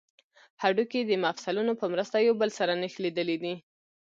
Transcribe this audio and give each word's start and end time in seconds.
هډوکي 0.61 1.01
د 1.05 1.11
مفصلونو 1.25 1.73
په 1.79 1.85
مرسته 1.93 2.17
یو 2.27 2.33
بل 2.41 2.49
سره 2.59 2.73
نښلیدلي 2.81 3.37
دي 3.43 3.55